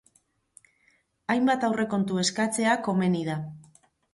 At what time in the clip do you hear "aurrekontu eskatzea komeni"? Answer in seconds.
1.69-3.25